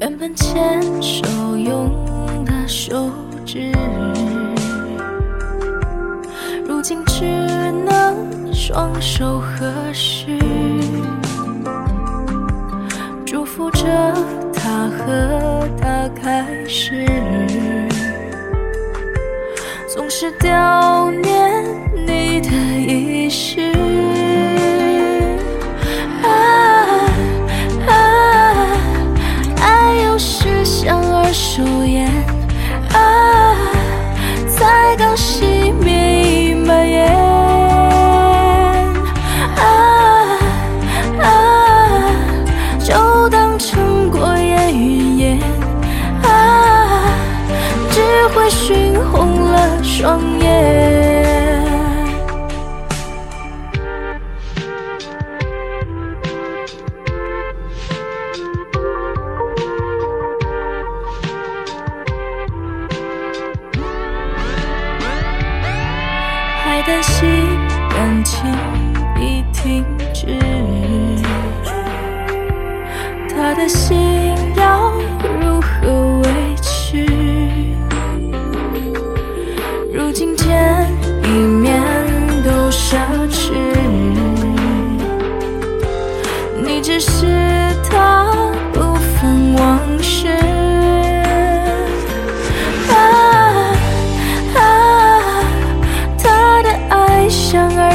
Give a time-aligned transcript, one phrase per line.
[0.00, 1.90] 原本牵手用
[2.44, 3.10] 的手
[3.44, 3.72] 指，
[6.64, 7.24] 如今只
[7.84, 10.38] 能双手合十，
[13.26, 13.84] 祝福着
[14.54, 17.04] 他和他开始，
[19.88, 21.64] 总是悼念
[22.06, 22.50] 你的
[34.98, 37.06] 刚熄灭已蔓延。
[39.54, 39.62] 啊
[41.20, 41.24] 啊，
[42.80, 45.38] 就当成过眼云烟
[46.24, 47.00] 啊，
[47.92, 48.00] 只
[48.34, 50.97] 会熏红了双眼。
[66.88, 67.28] 担心
[67.90, 68.50] 感情
[69.20, 70.26] 已停止，
[73.28, 74.27] 他的心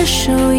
[0.05, 0.52] 手